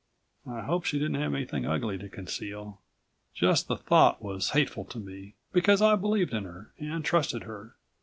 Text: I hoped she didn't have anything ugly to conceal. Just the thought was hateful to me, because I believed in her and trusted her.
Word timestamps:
I 0.49 0.61
hoped 0.61 0.87
she 0.87 0.97
didn't 0.97 1.21
have 1.21 1.35
anything 1.35 1.67
ugly 1.67 1.99
to 1.99 2.09
conceal. 2.09 2.81
Just 3.35 3.67
the 3.67 3.77
thought 3.77 4.19
was 4.19 4.49
hateful 4.49 4.83
to 4.85 4.97
me, 4.97 5.35
because 5.53 5.79
I 5.79 5.95
believed 5.95 6.33
in 6.33 6.43
her 6.43 6.73
and 6.79 7.05
trusted 7.05 7.43
her. 7.43 7.75